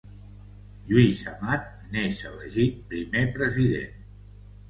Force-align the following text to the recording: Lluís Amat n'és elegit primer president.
Lluís 0.91 1.19
Amat 1.31 1.67
n'és 1.91 2.23
elegit 2.29 2.81
primer 2.95 3.23
president. 3.37 4.01